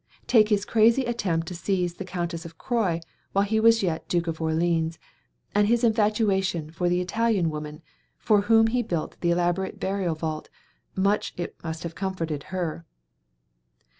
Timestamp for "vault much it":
10.15-11.55